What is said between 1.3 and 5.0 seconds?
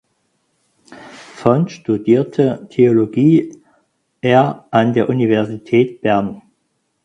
Von studierte Theologie er an